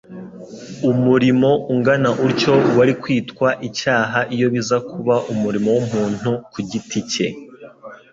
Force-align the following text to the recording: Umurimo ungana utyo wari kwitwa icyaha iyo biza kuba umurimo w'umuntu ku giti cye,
Umurimo 0.91 1.49
ungana 1.73 2.09
utyo 2.27 2.53
wari 2.77 2.93
kwitwa 3.01 3.47
icyaha 3.67 4.19
iyo 4.35 4.47
biza 4.53 4.77
kuba 4.89 5.15
umurimo 5.31 5.69
w'umuntu 5.77 6.29
ku 6.51 6.59
giti 6.69 6.99
cye, 7.11 7.27